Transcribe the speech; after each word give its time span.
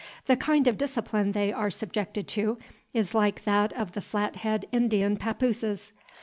The 0.25 0.35
kind 0.35 0.67
of 0.67 0.79
discipline 0.79 1.31
they 1.33 1.53
are 1.53 1.69
subjected 1.69 2.27
to 2.29 2.57
is 2.91 3.13
like 3.13 3.43
that 3.43 3.71
of 3.73 3.91
the 3.91 4.01
Flat 4.01 4.37
Head 4.37 4.65
Indian 4.71 5.15
pappooses. 5.15 5.93